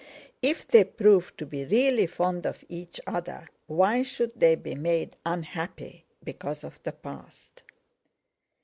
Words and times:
If 0.41 0.67
they 0.67 0.83
prove 0.83 1.31
to 1.37 1.45
be 1.45 1.63
really 1.63 2.07
fond 2.07 2.47
of 2.47 2.65
each 2.67 2.99
other, 3.05 3.47
why 3.67 4.01
should 4.01 4.31
they 4.35 4.55
be 4.55 4.73
made 4.73 5.15
unhappy 5.27 6.07
because 6.23 6.63
of 6.63 6.81
the 6.81 6.91
past?" 6.91 7.61